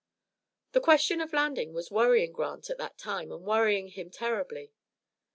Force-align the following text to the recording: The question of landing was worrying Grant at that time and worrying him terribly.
The 0.71 0.81
question 0.81 1.21
of 1.21 1.31
landing 1.31 1.73
was 1.73 1.91
worrying 1.91 2.31
Grant 2.31 2.71
at 2.71 2.79
that 2.79 2.97
time 2.97 3.31
and 3.31 3.43
worrying 3.45 3.89
him 3.89 4.09
terribly. 4.09 4.71